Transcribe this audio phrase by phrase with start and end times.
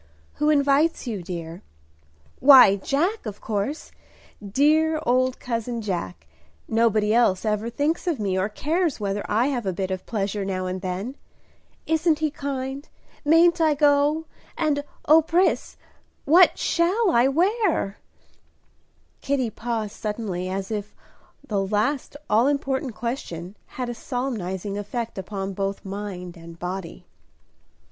[0.37, 1.61] "Who invites you, dear?"
[2.39, 3.91] "Why, Jack, of course,
[4.43, 6.25] dear old cousin Jack.
[6.67, 10.43] Nobody else ever thinks of me, or cares whether I have a bit of pleasure
[10.43, 11.17] now and then.
[11.85, 12.89] Isn't he kind?
[13.23, 14.25] Mayn't I go?
[14.57, 15.77] and, O Pris,
[16.25, 17.99] what shall I wear?"
[19.21, 20.95] Kitty paused suddenly, as if
[21.47, 27.05] the last all important question had a solemnizing effect upon both mind and body.